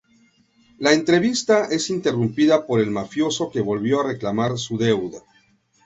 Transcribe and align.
La 0.79 0.93
entrevista 0.93 1.65
es 1.65 1.91
interrumpida 1.91 2.65
por 2.65 2.79
el 2.79 2.89
mafioso 2.89 3.51
que 3.51 3.61
volvió 3.61 4.01
a 4.01 4.07
reclamar 4.07 4.57
su 4.57 4.79
deuda. 4.79 5.19